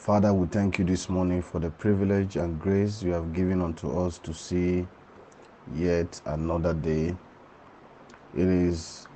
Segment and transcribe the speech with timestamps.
[0.00, 4.00] Father, we thank you this morning for the privilege and grace you have given unto
[4.00, 4.86] us to see
[5.76, 7.14] yet another day.
[8.34, 9.06] It is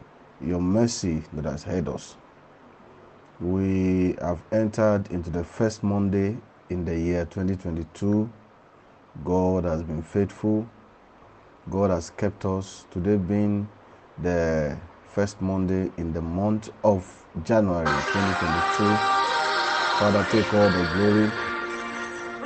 [0.43, 2.17] your mercy that has heard us.
[3.41, 6.37] We have entered into the first Monday
[6.69, 8.31] in the year 2022.
[9.25, 10.69] God has been faithful.
[11.71, 12.85] God has kept us.
[12.91, 13.67] Today being
[14.21, 19.01] the first Monday in the month of January 2022.
[19.99, 21.31] Father, take all the glory.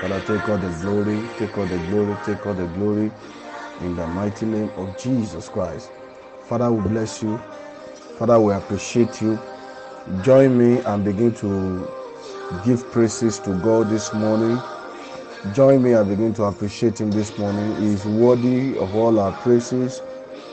[0.01, 3.13] Father, take all the glory, take all the glory, take all the glory
[3.81, 5.91] in the mighty name of Jesus Christ.
[6.49, 7.43] Father, we bless you.
[8.19, 9.41] Father, we appreciate you.
[10.23, 11.89] Join me and begin to
[12.65, 14.61] give praises to God this morning.
[15.55, 17.77] Join me and begin to appreciate Him this morning.
[17.83, 20.03] He is worthy of all our praises,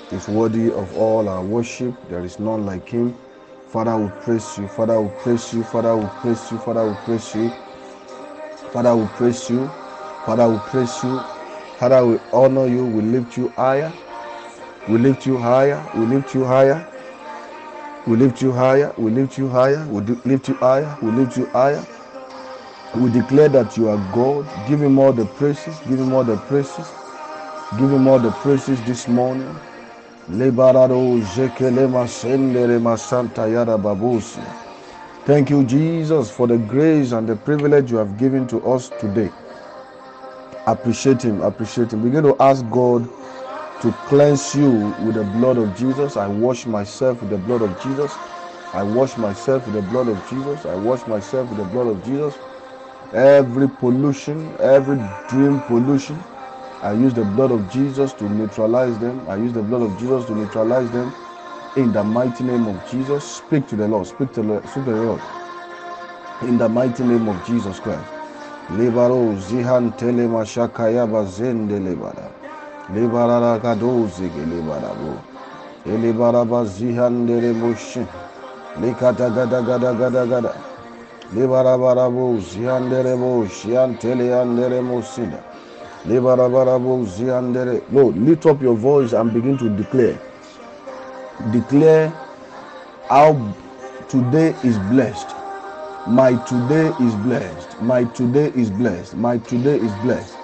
[0.10, 1.96] He is worthy of all our worship.
[2.10, 3.20] There is none like Him.
[3.76, 4.70] Father, we praise you.
[4.70, 5.62] Father, we praise you.
[5.66, 6.60] Father, we praise you.
[6.60, 7.50] Father, we praise you.
[8.72, 9.68] Father, we praise you.
[10.26, 11.20] Father, we praise you.
[11.78, 12.86] Father, we honor you.
[12.86, 13.92] We lift you higher.
[14.88, 15.86] We lift you higher.
[15.94, 16.88] We lift you higher.
[18.08, 18.94] We lift you higher.
[18.98, 19.86] We lift you higher.
[19.90, 20.98] We lift you higher.
[21.02, 21.86] We lift you higher.
[22.96, 24.48] We declare that you are God.
[24.70, 25.78] Give him all the praises.
[25.80, 26.88] Give him all the praises.
[27.78, 29.54] Give him all the praises this morning.
[35.26, 39.32] Thank you, Jesus, for the grace and the privilege you have given to us today.
[40.68, 42.02] Appreciate Him, appreciate Him.
[42.04, 43.08] Begin to ask God
[43.82, 46.18] to cleanse you with the blood of Jesus.
[46.18, 48.12] I wash myself with the blood of Jesus.
[48.74, 50.66] I wash myself with the blood of Jesus.
[50.66, 52.36] I wash myself with the blood of Jesus.
[53.14, 54.98] Every pollution, every
[55.30, 56.24] dream pollution,
[56.84, 59.28] I use the blood of Jesus to neutralize them.
[59.28, 61.14] I use the blood of Jesus to neutralize them.
[61.78, 64.08] In the mighty name of Jesus, speak to the Lord.
[64.08, 65.22] Speak to the, Lord.
[66.44, 68.06] In the mighty name of Jesus Christ.
[68.78, 72.32] Libaro zihan tele mashakaya bazende lebara.
[72.94, 75.22] Libara kadozi gelibara bo.
[75.86, 78.08] Elibara bazihan dele boshin.
[78.82, 80.56] Likata gada gada gada gada.
[81.34, 83.46] Libara barabo zihan dele bo.
[83.48, 85.55] Shian tele andere mosida.
[86.08, 86.40] Lord,
[88.18, 90.20] lift up your voice and begin to declare.
[91.52, 92.10] Declare
[93.10, 93.34] how
[94.08, 95.36] today is blessed.
[96.08, 97.82] My today is blessed.
[97.82, 99.16] My today is blessed.
[99.16, 100.38] My today is blessed.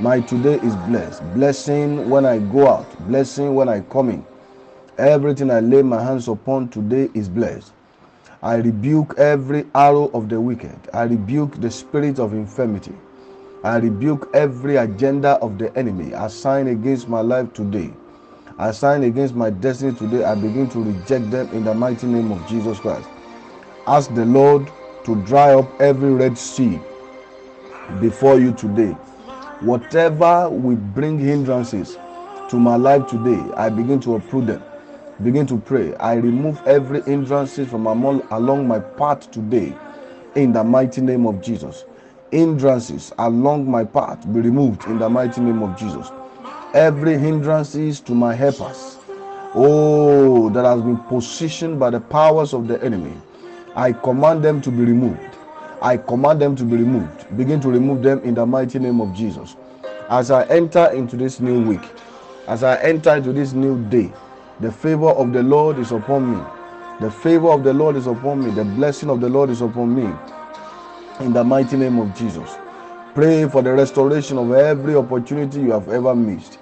[0.00, 1.22] My today is blessed.
[1.34, 4.24] Blessing when I go out, blessing when I come in.
[4.96, 7.72] Everything I lay my hands upon today is blessed.
[8.42, 10.88] I rebuke every arrow of the wicked.
[10.94, 12.94] I rebuke the spirit of infirmity.
[13.64, 17.92] I rebuke every agenda of the enemy assigned against my life today.
[18.58, 22.44] Assigned against my destiny today, I begin to reject them in the mighty name of
[22.48, 23.08] Jesus Christ.
[23.86, 24.68] Ask the Lord
[25.04, 26.80] to dry up every red sea
[28.00, 28.90] before you today.
[29.60, 31.96] Whatever will bring hindrances
[32.50, 34.64] to my life today, I begin to uproot them.
[35.22, 35.94] Begin to pray.
[35.96, 39.72] I remove every hindrances from along my path today
[40.34, 41.84] in the mighty name of Jesus
[42.32, 46.10] hindrances along my path be removed in the mighty name of Jesus.
[46.74, 48.96] Every hindrances to my helpers,
[49.54, 53.14] oh, that has been positioned by the powers of the enemy,
[53.76, 55.20] I command them to be removed.
[55.82, 57.36] I command them to be removed.
[57.36, 59.56] Begin to remove them in the mighty name of Jesus.
[60.08, 61.82] As I enter into this new week,
[62.46, 64.10] as I enter into this new day,
[64.60, 66.42] the favor of the Lord is upon me.
[67.00, 68.52] The favor of the Lord is upon me.
[68.52, 70.14] The blessing of the Lord is upon me
[71.20, 72.50] in the mighty name of Jesus.
[73.14, 76.58] Pray for the restoration of every opportunity you have ever missed.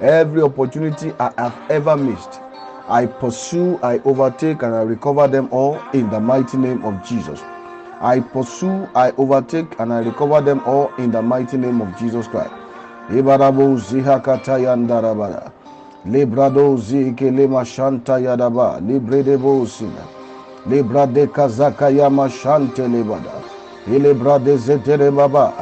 [0.00, 2.40] Every opportunity I have ever missed.
[2.88, 7.40] I pursue, I overtake, and I recover them all in the mighty name of Jesus.
[8.00, 12.28] I pursue, I overtake, and I recover them all in the mighty name of Jesus
[12.28, 12.52] Christ.
[13.10, 15.52] Ibarabo zihakata yandarabara.
[16.06, 18.80] Librado zike lema shanta yadaba.
[18.80, 20.04] Libredebo sina.
[20.70, 23.37] Librade kazaka yama shante lebada.
[23.94, 25.52] Ilebra de zetere baba.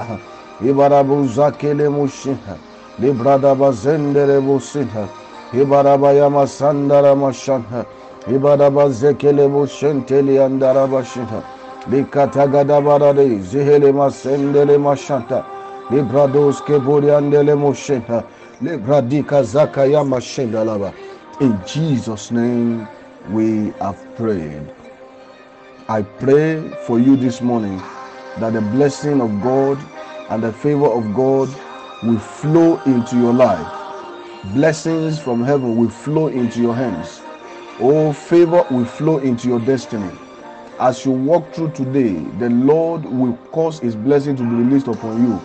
[0.64, 2.56] Ibarabu zakele mushiha.
[3.00, 5.08] Librada bazendere busiha.
[5.52, 7.84] Ibaraba yama sandara mashanha.
[8.28, 11.42] Ibaraba zekele bushenteli andara bashiha.
[11.90, 15.44] Likatagadabarade, Zehele Masendele Mashanta,
[15.88, 18.24] Librados Keburiandele Moshenta,
[18.60, 20.92] Libradika Zakaya Mashendalaba.
[21.40, 22.88] In Jesus' name
[23.30, 24.68] we have prayed.
[25.88, 27.80] I pray for you this morning
[28.40, 29.78] that the blessing of God
[30.30, 31.48] and the favor of God
[32.02, 33.66] will flow into your life.
[34.54, 37.20] Blessings from heaven will flow into your hands.
[37.80, 40.10] Oh, favor will flow into your destiny.
[40.78, 45.22] As you walk through today, the Lord will cause His blessing to be released upon
[45.22, 45.40] you.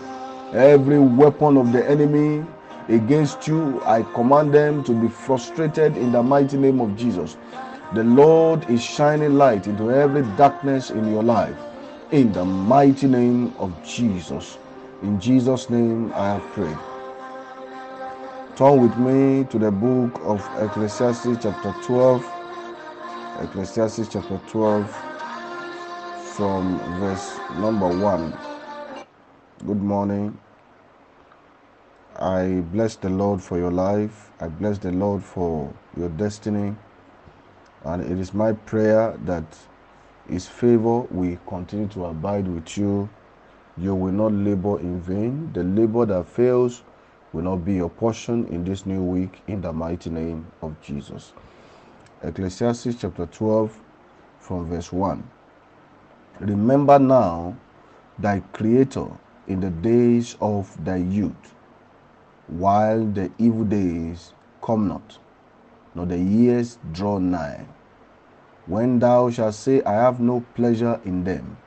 [0.53, 2.45] Every weapon of the enemy
[2.89, 7.37] against you, I command them to be frustrated in the mighty name of Jesus.
[7.93, 11.55] The Lord is shining light into every darkness in your life.
[12.11, 14.57] In the mighty name of Jesus.
[15.01, 16.77] In Jesus' name I have prayed.
[18.57, 22.29] Turn with me to the book of Ecclesiastes, chapter 12.
[23.43, 24.89] Ecclesiastes, chapter 12,
[26.35, 28.37] from verse number 1.
[29.65, 30.37] Good morning.
[32.17, 34.31] I bless the Lord for your life.
[34.41, 36.75] I bless the Lord for your destiny.
[37.85, 39.45] And it is my prayer that
[40.31, 43.09] His favor will continue to abide with you.
[43.77, 45.51] You will not labor in vain.
[45.51, 46.83] The labor that fails
[47.33, 51.33] will not be your portion in this new week in the mighty name of Jesus.
[52.23, 53.77] Ecclesiastes chapter 12,
[54.39, 55.21] from verse 1.
[56.39, 57.57] Remember now
[58.17, 59.07] thy Creator
[59.47, 61.53] in the days of thy youth,
[62.47, 64.31] while the evil days
[64.61, 65.17] come not,
[65.93, 67.65] nor the years draw nigh,
[68.67, 71.57] when thou shalt say, I have no pleasure in them,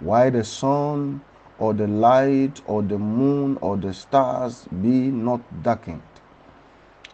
[0.00, 1.22] why the sun
[1.58, 6.02] or the light or the moon or the stars be not darkened,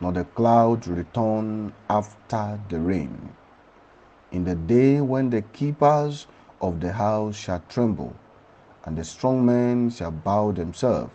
[0.01, 3.31] nor the clouds return after the rain.
[4.33, 6.27] In the day when the keepers
[6.61, 8.15] of the house shall tremble,
[8.85, 11.13] and the strong men shall bow themselves,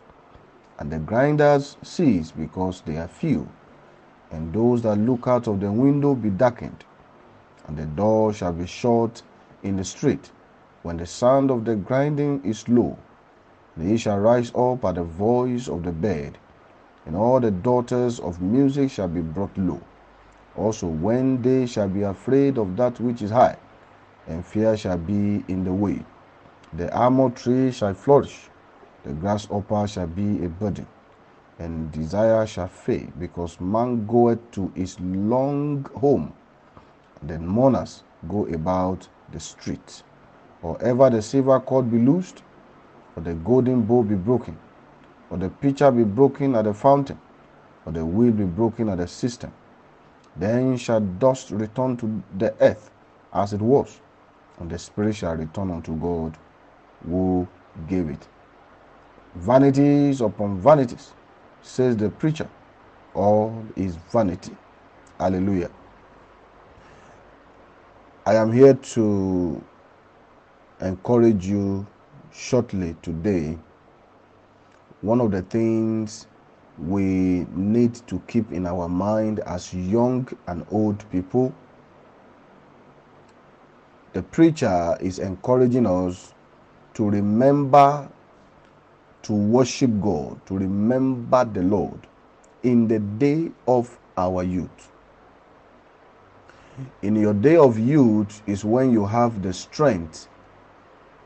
[0.79, 3.47] and the grinders cease because they are few,
[4.31, 6.83] and those that look out of the window be darkened,
[7.67, 9.21] and the door shall be shut
[9.63, 10.31] in the street,
[10.83, 12.97] when the sound of the grinding is low,
[13.75, 16.37] they shall rise up at the voice of the bed,
[17.05, 19.81] and all the daughters of music shall be brought low.
[20.55, 23.57] Also, when they shall be afraid of that which is high,
[24.27, 26.03] and fear shall be in the way,
[26.73, 28.49] the almond tree shall flourish,
[29.03, 30.87] the grasshopper shall be a burden,
[31.59, 36.33] and desire shall fade, because man goeth to his long home.
[37.25, 40.03] Then mourners go about the street.
[40.61, 42.43] Or ever the silver cord be loosed,
[43.15, 44.57] or the golden bowl be broken,
[45.29, 47.19] or the pitcher be broken at the fountain,
[47.85, 49.51] or the wheel be broken at the cistern.
[50.35, 52.91] Then shall dust return to the earth
[53.33, 54.01] as it was,
[54.59, 56.37] and the spirit shall return unto God
[57.07, 57.47] who
[57.87, 58.27] gave it.
[59.35, 61.11] Vanities upon vanities,
[61.61, 62.49] says the preacher.
[63.13, 64.55] All is vanity.
[65.19, 65.69] Hallelujah.
[68.27, 69.63] I am here to
[70.81, 71.85] encourage you
[72.33, 73.55] shortly today.
[75.01, 76.25] One of the things
[76.79, 81.53] we need to keep in our mind as young and old people.
[84.13, 86.33] The preacher is encouraging us
[86.95, 88.09] to remember
[89.21, 92.07] to worship God, to remember the Lord
[92.63, 94.91] in the day of our youth.
[97.01, 100.27] In your day of youth is when you have the strength,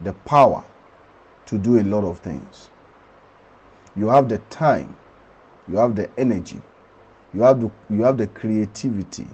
[0.02, 0.64] the power
[1.48, 2.70] to do a lot of things.
[3.96, 4.96] You have the time,
[5.68, 6.62] you have the energy,
[7.34, 9.28] you have the, you have the creativity,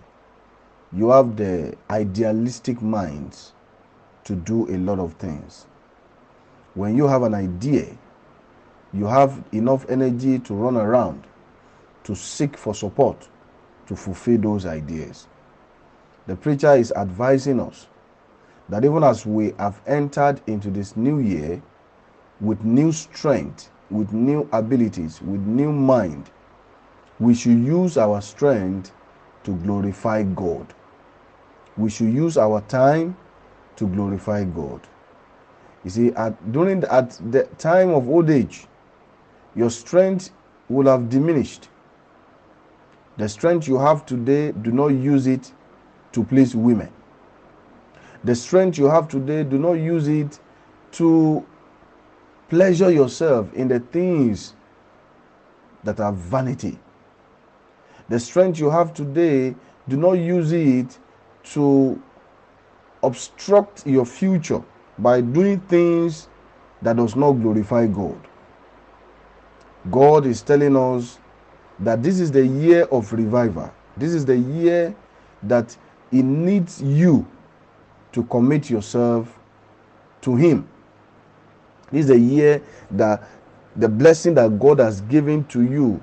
[0.94, 3.54] you have the idealistic minds
[4.24, 5.66] to do a lot of things.
[6.76, 7.98] When you have an idea,
[8.94, 11.26] you have enough energy to run around,
[12.06, 13.28] to seek for support,
[13.88, 15.28] to fulfill those ideas.
[16.28, 17.88] The preacher is advising us
[18.70, 21.62] that even as we have entered into this new year
[22.42, 26.32] with new strength, with new abilities, with new mind,
[27.20, 28.92] we should use our strength
[29.44, 30.74] to glorify God.
[31.78, 33.16] We should use our time
[33.76, 34.82] to glorify God.
[35.84, 38.66] You see, at, during the, at the time of old age,
[39.56, 40.32] your strength
[40.68, 41.70] will have diminished.
[43.18, 45.54] The strength you have today, do not use it
[46.16, 46.92] to please women.
[48.24, 50.40] The strength you have today, do not use it
[50.94, 51.46] to
[52.50, 54.56] pleasure yourself in the things
[55.84, 56.80] that are vanity.
[58.10, 59.56] The strength you have today,
[59.88, 60.98] do not use it
[61.54, 62.02] to
[63.04, 64.64] obstruct your future
[64.98, 66.30] by doing things
[66.82, 68.20] that does not glorify God.
[69.92, 71.20] God is telling us
[71.80, 73.72] that this is the year of revival.
[73.98, 74.96] This is the year
[75.44, 75.76] that
[76.12, 77.28] He needs you
[78.14, 79.38] to commit yourself
[80.22, 80.68] to Him.
[81.92, 83.24] This is the year that
[83.76, 86.02] the blessing that God has given to you,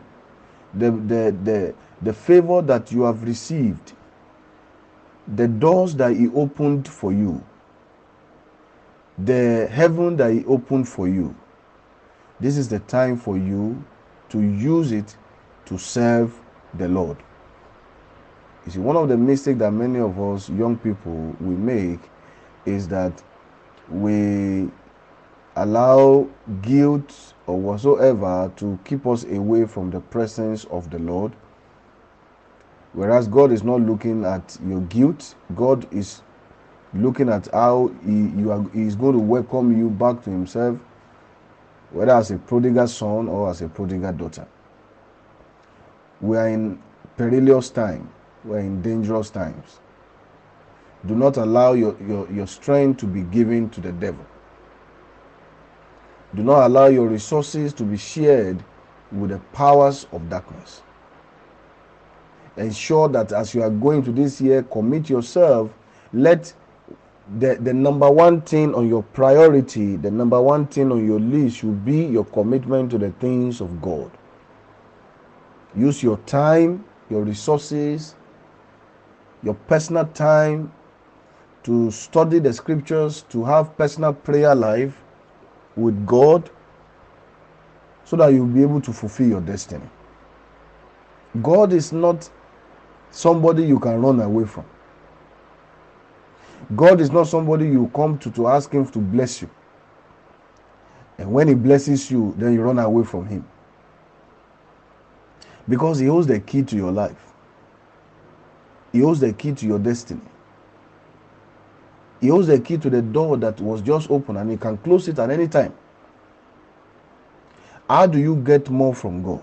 [0.75, 3.93] the, the, the, the favor that you have received,
[5.37, 7.43] the doors that He opened for you,
[9.19, 11.35] the heaven that He opened for you.
[12.41, 13.83] This is the time for you
[14.31, 15.17] to use it
[15.67, 16.39] to serve
[16.75, 17.19] the Lord.
[18.67, 22.01] You see, one of the mistakes that many of us young people we make
[22.65, 23.23] is that
[23.89, 24.71] we
[25.57, 26.29] allow
[26.63, 31.33] guilt or whatsoever to keep us away from the presence of the Lord.
[32.93, 36.23] Whereas God is not looking at your guilt, God is
[36.95, 40.79] looking at how he, you are, he is going to welcome you back to Himself,
[41.91, 44.47] whether as a prodigal son or as a prodigal daughter.
[46.21, 46.81] We are in
[47.17, 48.09] perilous time.
[48.45, 49.79] We are in dangerous times.
[51.07, 54.25] Do not allow your, your, your strength to be given to the devil.
[56.35, 58.63] Do not allow your resources to be shared
[59.11, 60.83] with the powers of darkness.
[62.57, 65.71] Ensure that as you are going to this year, commit yourself.
[66.13, 66.53] Let
[67.39, 71.59] the, the number one thing on your priority, the number one thing on your list
[71.59, 74.11] should be your commitment to the things of God.
[75.75, 78.15] Use your time, your resources,
[79.43, 80.73] your personal time
[81.65, 84.97] to study the scriptures, to have personal prayer life
[85.77, 86.51] with God
[88.05, 89.89] so that you'll be able to fulfill your destiny.
[91.43, 92.29] God is not
[93.11, 94.65] somebody you can run away from.
[96.77, 99.51] God is not somebody you come to to ask Him to bless you.
[101.19, 103.45] And when He blesses you, then you run away from Him.
[105.69, 107.32] Because He holds the key to your life,
[108.93, 110.21] He holds the key to your destiny.
[112.21, 115.09] He holds the key to the door that was just open and He can close
[115.09, 115.75] it at any time.
[117.89, 119.43] How do you get more from God?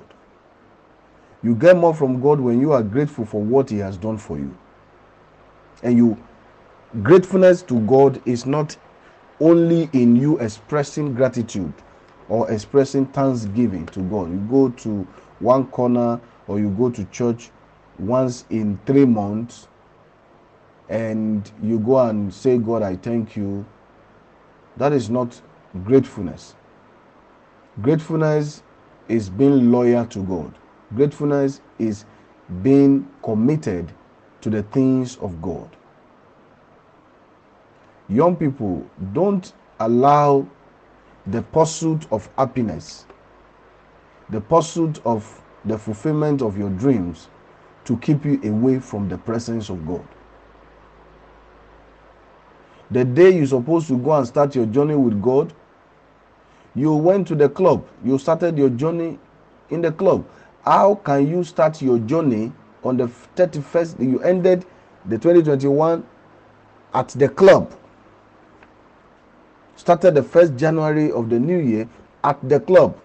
[1.44, 4.38] You get more from God when you are grateful for what He has done for
[4.38, 4.56] you.
[5.84, 6.18] And you
[7.04, 8.76] gratefulness to God is not
[9.40, 11.74] only in you expressing gratitude
[12.28, 14.32] or expressing thanksgiving to God.
[14.32, 15.08] You go to
[15.40, 17.52] one corner or you go to church
[18.00, 19.68] once in three months
[20.90, 23.66] and you go and say, God, I thank you.
[24.78, 25.40] That is not
[25.84, 26.56] gratefulness.
[27.82, 28.64] Gratefulness
[29.08, 30.54] is being loyal to God.
[30.96, 32.06] Gratefulness is
[32.64, 33.92] being committed
[34.42, 35.70] to the things of God
[38.10, 40.46] young people don't allow
[41.28, 43.06] the pursuit of happiness,
[44.30, 47.30] the pursuit of the fulfillment of your dreams
[47.90, 50.08] to keep you away from the presence of God.
[52.90, 55.54] The day you're supposed to go and start your journey with God,
[56.76, 59.20] you went to the club, you started your journey
[59.70, 60.26] in the club.
[60.64, 62.54] How can you start your journey
[62.84, 64.00] on the 31st?
[64.00, 64.66] You ended
[65.06, 66.06] the 2021
[66.94, 67.76] at the club
[69.80, 71.88] started the first January of the new year
[72.26, 73.00] at the club,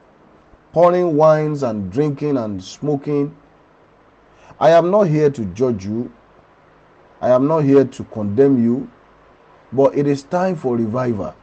[0.72, 3.34] pouring wines and drinking and smoking.
[4.58, 6.12] I am not here to judge you.
[7.20, 8.90] I am not here to condemn you.
[9.72, 11.34] But it is time for revival.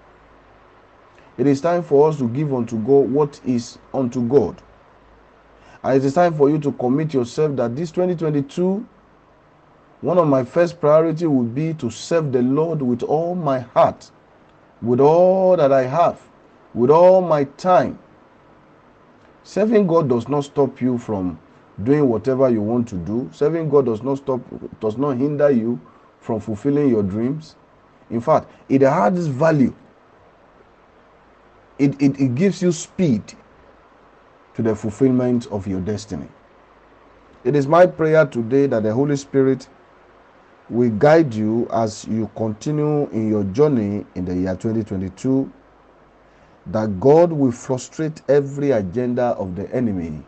[1.38, 4.62] It is time for us to give unto God what is unto God.
[5.84, 8.86] And it is time for you to commit yourself that this 2022,
[10.01, 14.12] one of my first priority would be to serve the Lord with all my heart
[14.82, 16.20] with all that I have,
[16.74, 18.00] with all my time.
[19.44, 21.39] Serving God does not stop you from
[21.83, 23.29] doing whatever you want to do.
[23.33, 24.41] Serving God does not stop
[24.79, 25.79] does not hinder you
[26.19, 27.55] from fulfilling your dreams.
[28.09, 29.73] In fact, it adds value.
[31.79, 33.33] It, it, it gives you speed
[34.53, 36.27] to the fulfillment of your destiny.
[37.43, 39.67] It is my prayer today that the Holy Spirit
[40.69, 45.51] will guide you as you continue in your journey in the year 2022
[46.67, 50.23] that God will frustrate every agenda of the enemy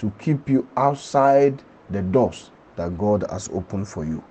[0.00, 4.24] to keep you outside the doors that God has opened for you.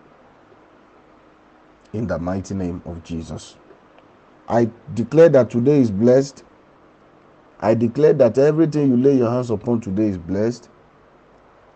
[1.94, 3.56] In the mighty name of Jesus.
[4.48, 6.44] I declare that today is blessed.
[7.60, 10.70] I declare that everything you lay your hands upon today is blessed.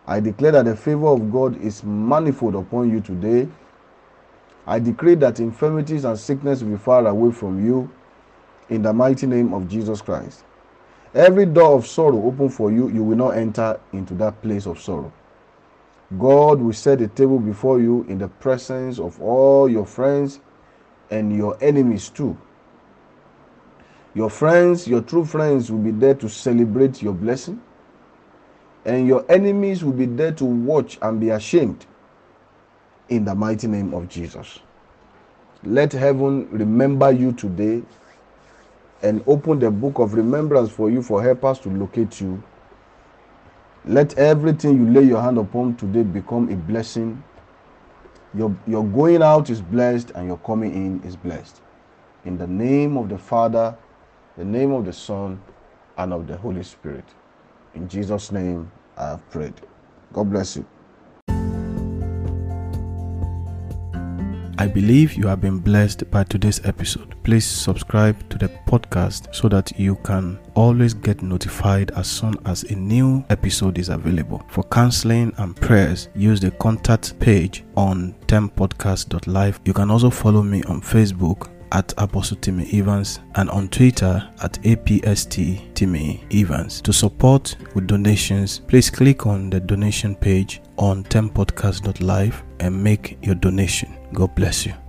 [0.08, 3.48] I declare that the favor of God is manifold upon you today.
[4.66, 7.92] I decree that infirmities and sickness will be far away from you
[8.70, 10.44] in the mighty name of Jesus Christ.
[11.14, 14.80] Every door of sorrow open for you, you will not enter into that place of
[14.80, 15.14] sorrow.
[16.18, 20.40] God will set a table before you in the presence of all your friends
[21.12, 22.38] and your enemies too.
[24.16, 27.62] Your friends, your true friends, will be there to celebrate your blessing,
[28.86, 31.86] and your enemies will be there to watch and be ashamed
[33.10, 34.60] in the mighty name of Jesus.
[35.64, 37.84] Let heaven remember you today
[39.04, 42.42] and open the book of remembrance for you for helpers to locate you.
[43.86, 47.22] Let everything you lay your hand upon today become a blessing.
[48.34, 51.62] Your, your going out is blessed and your coming in is blessed.
[52.26, 53.76] In the name of the Father,
[54.38, 55.42] the name of the Son,
[55.98, 57.06] and of the Holy Spirit.
[57.76, 59.54] In Jesus' name, I have prayed.
[60.12, 60.66] God bless you.
[64.58, 67.16] I believe you have been blessed by today's episode.
[67.24, 72.64] Please subscribe to the podcast so that you can always get notified as soon as
[72.64, 74.44] a new episode is available.
[74.50, 79.60] For counseling and prayers, use the contact page on tempodcast.live.
[79.66, 84.54] You can also follow me on Facebook at Apostle Timmy Evans and on Twitter at
[84.64, 86.80] APST Timmy Evans.
[86.82, 93.36] To support with donations, please click on the donation page on tempodcast.live and make your
[93.36, 93.94] donation.
[94.14, 94.83] God bless you.